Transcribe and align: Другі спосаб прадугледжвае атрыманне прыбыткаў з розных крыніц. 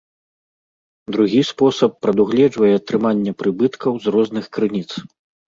Другі 1.15 1.41
спосаб 1.49 1.91
прадугледжвае 2.05 2.73
атрыманне 2.79 3.31
прыбыткаў 3.43 4.01
з 4.09 4.17
розных 4.19 4.51
крыніц. 4.59 4.89